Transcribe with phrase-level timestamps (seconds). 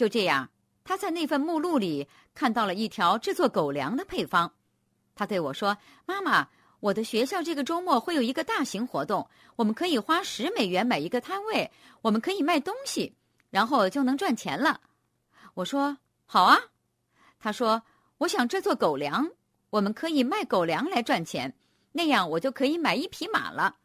[0.00, 0.48] 就这样，
[0.82, 4.50] 他在那份目录里看到了一条制作狗粮的配方。
[5.14, 5.76] 他对我说
[6.08, 6.48] ：“妈妈，
[6.80, 11.70] 我的学校这个周末会有一个大型活动，我们可以花十美元买一个摊位，
[12.00, 13.14] 我们可以卖东西，
[13.50, 14.80] 然后就能赚钱了。”
[15.52, 16.58] 我说：“好啊。”
[17.38, 17.82] 他说
[18.16, 19.30] ：“我想制作狗粮，
[19.68, 21.54] 我们可以卖狗粮来赚钱，
[21.92, 23.76] 那样我就可以买一匹马了。”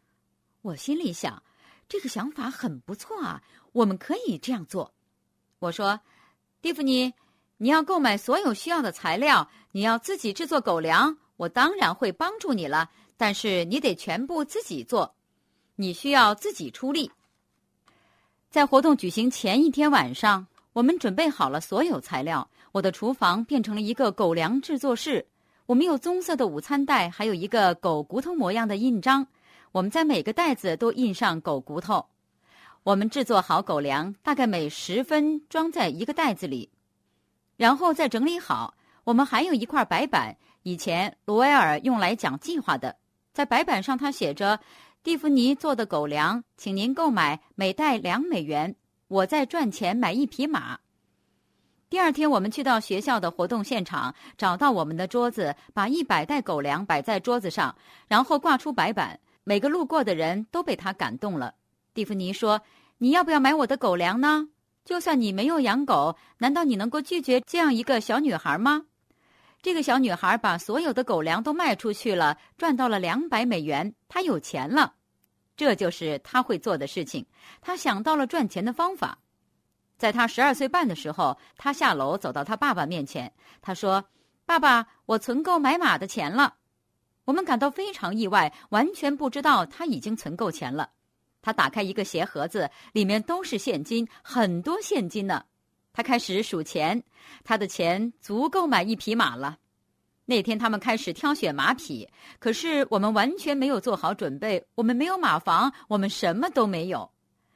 [0.63, 1.43] 我心里想，
[1.89, 3.43] 这个想法很不错啊，
[3.73, 4.94] 我们可以这样做。
[5.59, 5.99] 我说
[6.61, 7.13] ：“蒂芙尼，
[7.57, 12.89] 你要购买所有需要的材料，你要自己制作狗粮，我当然会帮助你了。
[13.17, 15.15] 但是你得全部自己做，
[15.75, 17.11] 你需要自己出力。”
[18.49, 20.47] 在活动举行前一天晚上。
[20.73, 25.25] 我们准备好了所有材料，我的厨房变成了一个狗粮制作室。
[25.67, 29.25] 我们有棕色的午餐袋，还有一个狗骨头模样的印章。
[29.71, 32.05] 我们在每个袋子都印上狗骨头。
[32.85, 36.69] 我们制作好狗粮，大概每十分装在一个袋子里，
[37.57, 38.75] 然后再整理好。
[39.05, 42.95] 我们还有一块白板，以前罗威尔用来讲计划的。
[43.33, 44.59] 在白板上，他写着
[45.01, 48.75] ：“蒂芙尼做的狗粮，请您购买，每袋两美元。”
[49.09, 50.77] 我在赚钱买一匹马。
[51.89, 57.75] 第二天，我们去到学校的活动现场，找到我们的桌子，把一百袋狗粮摆在桌子上，
[58.07, 59.19] 然后挂出白板。
[59.43, 61.55] 每个路过的人都被他感动了。
[61.95, 62.61] 蒂芙尼说
[62.99, 64.49] ：“你要不要买我的狗粮呢？
[64.83, 68.85] 就算你没有养狗，难道你能够拒绝这样一个小女孩吗？”
[69.63, 73.95] 这个小女孩把所有的狗粮都卖出去了，赚到了两百美元。
[74.09, 74.93] 她有钱了。
[75.55, 77.25] 这就是他会做的事情。
[77.61, 79.17] 他想到了赚钱的方法。
[79.97, 84.03] 在他十二岁半的时候，他下楼走到他爸爸面前，他说
[84.45, 86.55] ：“爸爸，我存够买马的钱了。”
[87.23, 90.89] 我们感到非常意外，完全不知道他已经存够钱了。
[91.45, 95.45] 他打开一个鞋盒子，里面都是现金，很多现金呢。
[95.93, 97.03] 他开始数钱，
[97.43, 99.59] 他的钱足够买一匹马了。
[100.25, 104.65] 那天他们开始挑选马匹，可是我们完全没有做好准备。
[104.73, 107.07] 我们没有马房，我们什么都没有。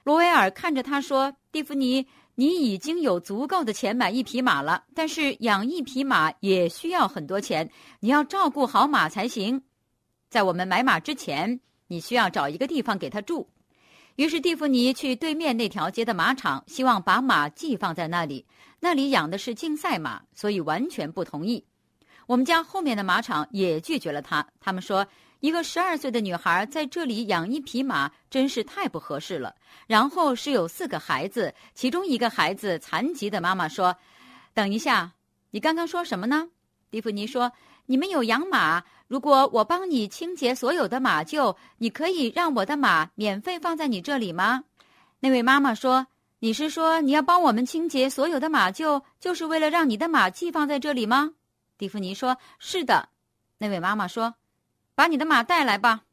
[0.04, 7.68] 罗威尔看着他说：“蒂芙尼，你已经有足够的钱买一匹马了，但是养一匹马也需要很多钱，
[8.02, 9.64] 你要照顾好马才行。
[10.30, 13.50] 在我们买马之前，你需要找一个地方给他住。”
[14.20, 18.46] 于是蒂芙尼去对面那条街的马场，希望把马寄放在那里。
[18.82, 21.64] 那里养的是竞赛马，所以完全不同意。
[22.28, 24.46] 我们家后面的马场也拒绝了他。
[24.60, 25.08] 他们说，
[25.40, 29.56] 一个十二岁的女孩在这里养一匹马，真是太不合适了。
[29.88, 33.96] 然后是有四个孩子，其中一个孩子残疾的妈妈说
[34.54, 35.14] ：“等一下，
[35.52, 36.50] 你刚刚说什么呢？”
[36.92, 37.50] 蒂芙尼说
[37.88, 44.64] ：“你们有养马，如果我帮你清洁所有的马厩，你可以让我的马免费放在你这里吗？”
[45.20, 46.06] 那位妈妈说
[46.40, 51.32] ：“你是说你要帮我们清洁所有的马厩，就是为了让你的马寄放在这里吗？”
[51.76, 53.10] 蒂芙尼说：“是的。”
[53.58, 54.36] 那位妈妈说
[54.94, 56.04] ：“把你的马带来吧。”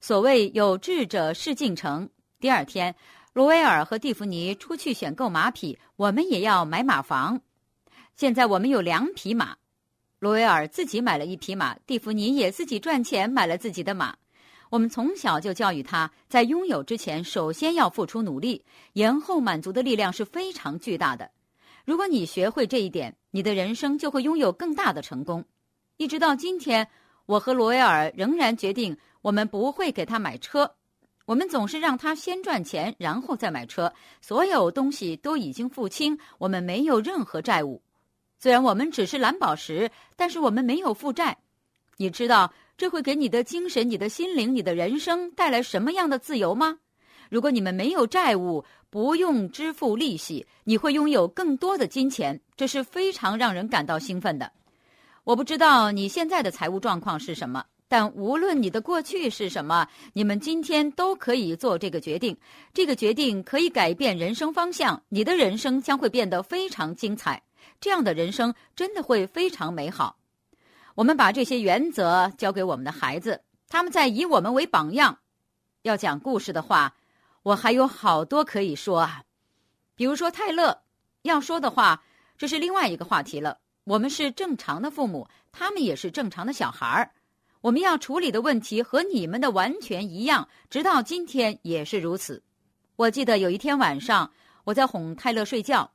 [0.00, 2.08] 所谓有志者事竟成。
[2.40, 2.94] 第二天，
[3.34, 7.40] 罗威尔和蒂芙尼出去选购马匹，我们也要买马房。
[8.14, 9.56] 现在我们有两匹马，
[10.18, 14.16] 罗威尔自己买了一匹马，蒂芙尼也自己赚钱买了自己的马。
[14.70, 21.30] 我们从小就教育他，在拥有之前，首先要付出努力，延后满足的力量是非常巨大的。
[21.84, 25.44] 如果你学会这一点，你的人生就会拥有更大的成功。
[25.98, 26.88] 一直到今天，
[27.26, 30.74] 我和罗威尔仍然决定，我们不会给他买车。
[31.26, 33.92] 我们总是让他先赚钱，然后再买车。
[34.20, 37.82] 所有东西都已经付清，我们没有任何债务。
[38.38, 41.36] 虽然我们只是蓝宝石，但是我们没有负债。
[41.96, 46.78] 你知道这会给你的精神、你的心灵、你的人生带来什么样的自由吗？
[47.30, 54.52] 如果你们没有债务，不用支付利息，你会拥有更多的金钱，这是非常让人感到兴奋的。
[55.24, 62.36] 我不知道你现在的财务状况是什么，但无论你的过去是什么，你们今天都可以做这个决定。
[62.72, 67.42] 这个决定可以改变人生方向，你的人生将会变得非常精彩。
[67.80, 70.16] 这样的人生真的会非常美好。
[70.94, 75.18] 我们把这些原则交给我们的孩子，他们在以我们为榜样。
[75.82, 76.94] 要讲故事的话。
[77.42, 79.22] 我还有好多可以说啊，
[79.94, 80.82] 比如说泰勒，
[81.22, 82.02] 要说的话，
[82.36, 83.56] 这是另外一个话题了。
[83.84, 87.08] 我们是正常的父母，他们也是正常的小孩儿，
[87.60, 92.42] 我们要处理的问题和你们的完全一样，直到今天也是如此。
[92.96, 94.28] 我记得有一天晚上，
[94.64, 95.88] 我在哄泰勒睡觉，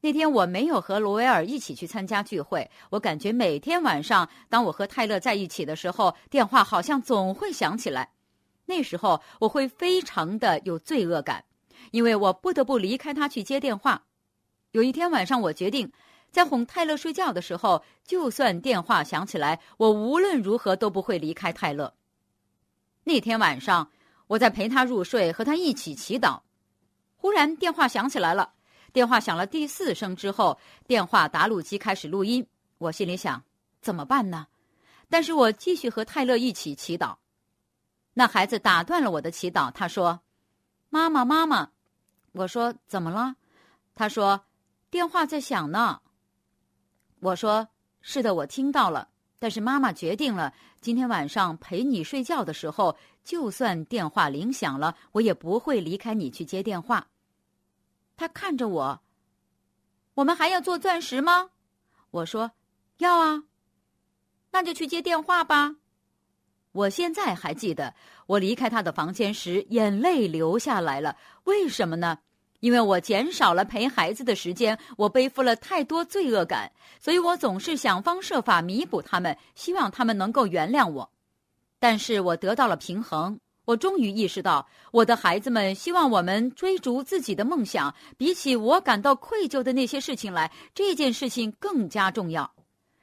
[0.00, 2.70] 那天我没有和罗威尔一起去参加聚会。
[2.90, 8.10] 我感觉每天晚上，当我和泰勒在一起的时候，电话好像总会响起来。
[8.66, 11.44] 那时候我会非常的有罪恶感，
[11.92, 14.04] 因为我不得不离开他去接电话。
[14.72, 15.90] 有一天晚上，我决定
[16.30, 21.94] 在哄泰勒睡觉的时候，就算电话响起来，我无论如何都不会离开泰勒。
[23.04, 23.90] 那天晚上，
[24.26, 26.40] 我在陪他入睡，和他一起祈祷。
[27.14, 28.52] 忽然电话响起来了，
[28.96, 32.46] 电话响了第四声之后，电话答录机开始录音。
[32.78, 33.42] 我心里想，
[33.82, 34.46] 怎么办呢？
[35.10, 37.14] 但是我继续和泰勒一起祈祷。
[38.14, 40.18] 那孩子打断了我的祈祷，他说
[40.88, 41.68] ：“妈妈，妈妈。”
[42.32, 43.36] 我说：“怎么了？”
[43.94, 44.40] 他说
[44.88, 46.00] ：“电话在响呢。”
[47.20, 47.68] 我说
[48.00, 49.10] ：“是的，我听到了。
[49.38, 57.06] 但是妈妈决定了，今天晚上陪你睡觉的时候，就算电话铃响了，我也不会离开你去接电话。”
[58.16, 59.00] 他看着我
[60.14, 61.50] ：“我们还要做钻石吗？”
[62.10, 62.52] 我说
[62.98, 63.44] ：“要啊。”
[64.52, 65.76] 那就去接电话吧。
[66.72, 67.94] 我现在还记得，
[68.26, 71.16] 我离开他的房间时，眼泪流下来了。
[71.44, 72.18] 为什么呢？
[72.60, 81.10] 因为我减少了陪孩子的时间，我背负了太多罪恶感，所以我总是想方设法弥补他们，希望他们能够原谅我。
[81.78, 92.50] 但是我得到了平衡，我终于意识到，我的孩子们希望我们追逐自己的梦想，比起我感到愧疚的那些事情来，这件事情更加重要。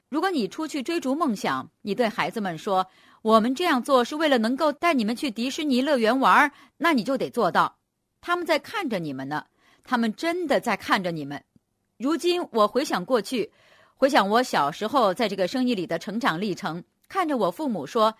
[0.08, 2.84] 如果你出去追逐梦想，你对孩子们说。
[3.22, 7.74] 我们这样做是为了能够带你们去迪士尼乐园玩，那你就得做到。
[8.20, 9.46] 他们在看着你们呢，
[9.82, 11.42] 他们真的在看着你们。
[11.96, 13.50] 如今我回想过去，
[13.94, 18.14] 回想我小时候在这个生意里的成长历程，看着我父母说：“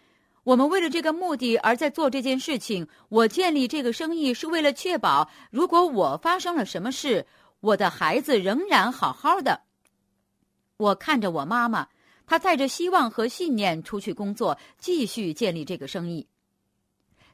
[0.45, 2.87] 我们为了这个目的而在做这件事情。
[3.09, 7.27] 我建立这个生意是为了确保，如果我发生了什么事，
[7.61, 9.63] 我的孩子仍然好好的。”
[10.79, 11.89] 我看着我妈妈。
[12.27, 16.27] 她带着希望和信念出去工作，继续建立这个生意。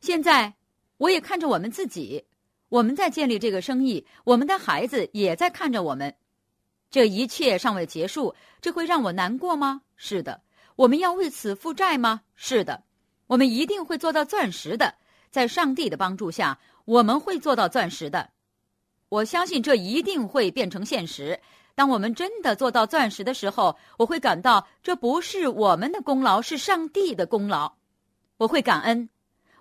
[0.00, 0.54] 现在，
[0.96, 2.24] 我也看着我们自己，
[2.68, 6.12] 我们在建立这个生意，我们的孩子也在看着我们。
[6.90, 9.82] 这一切尚未结束，这会让我难过吗？
[9.94, 10.42] 是的。
[10.74, 12.22] 我们要为此负债吗？
[12.34, 12.82] 是的。
[13.30, 14.92] 我们一定会做到钻石的，
[15.30, 18.28] 在上帝的帮助下，我们会做到钻石的。
[19.08, 21.38] 我相信这一定会变成现实。
[21.76, 27.72] 当我们真的做到钻石的时候，我会感到这不是我们的功劳，是上帝的功劳。
[28.36, 29.08] 我会感恩，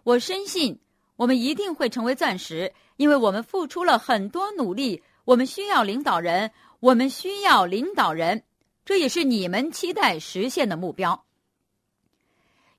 [0.02, 0.80] 我深信
[1.16, 5.04] 我们一定会成为钻石，因为我们付出了很多努力。
[5.26, 8.44] 我们需要领导人，我们需要领导人，
[8.84, 11.24] 这也是你们期待实现的目标。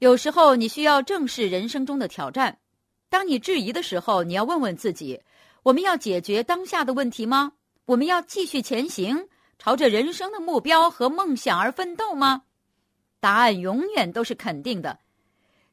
[0.01, 2.57] 有时候你需要正视人生中的挑战。
[3.11, 5.21] 当你质疑的时候，你要问问自己：
[5.63, 7.53] 我们要解决当下的问题吗？
[7.85, 12.45] 我们要继续前行，朝着人生的目标和梦想而奋斗吗？
[13.21, 14.99] 答案永远都是肯定的。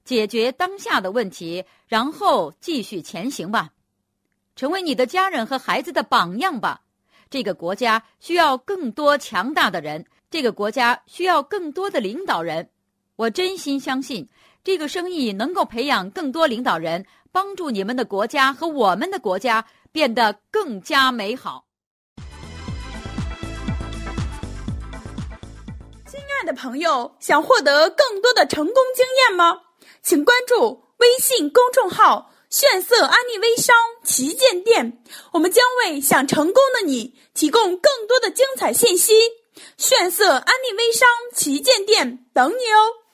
[0.03, 3.69] 解决当下的问题，然后继续前行吧。
[4.57, 6.81] 成为你的家人和孩子的榜样吧。
[7.29, 12.69] 这个国家需要更多强大的人，这个国家需要更多的领导人。
[13.17, 14.29] 我真心相信，
[14.63, 21.65] 这个生意能够培养更多领导人，帮助你们的国家和我们的国家变得更加美好。
[26.05, 29.61] 亲爱的朋友想获得更多的成功经验吗？
[30.03, 35.01] 请关注微信公众号“炫色安利微商旗舰店”，
[35.33, 39.15] 我们将为想成功的你提供更多的精彩信息。
[39.75, 43.06] 炫色安利微商旗舰店等你哦！